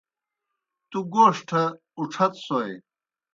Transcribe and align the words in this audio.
تُوْ 0.89 0.99
گوݜٹھہ 1.13 1.63
اُڇھتوْسوئے۔ 1.97 2.73